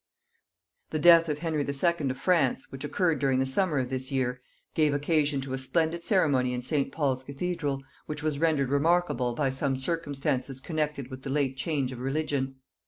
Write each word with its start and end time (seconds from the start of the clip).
The 0.89 0.97
death 0.97 1.29
of 1.29 1.37
Henry 1.37 1.63
II. 1.63 2.09
of 2.09 2.17
France, 2.17 2.71
which 2.71 2.83
occurred 2.83 3.19
during 3.19 3.37
the 3.37 3.45
summer 3.45 3.77
of 3.77 3.91
this 3.91 4.11
year, 4.11 4.41
gave 4.73 4.95
occasion 4.95 5.41
to 5.41 5.53
a 5.53 5.59
splendid 5.59 6.03
ceremony 6.03 6.55
in 6.55 6.63
St. 6.63 6.91
Paul's 6.91 7.23
cathedral, 7.23 7.83
which 8.07 8.23
was 8.23 8.39
rendered 8.39 8.69
remarkable 8.69 9.35
by 9.35 9.51
some 9.51 9.77
circumstances 9.77 10.59
connected 10.59 11.11
with 11.11 11.21
the 11.21 11.29
late 11.29 11.55
change 11.55 11.91
of 11.91 11.99
religion. 11.99 12.55